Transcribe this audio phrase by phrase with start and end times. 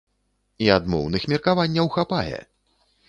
[0.67, 2.39] І адмоўных меркаванняў хапае!